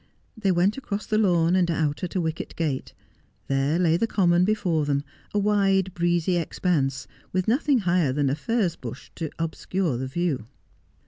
[0.35, 2.95] They went across the lawn and out at a wicket gate.
[3.45, 8.33] There lay the common before them, a wide breezy expanse, with nothing higher than a
[8.35, 10.47] furze bush to obscure the view.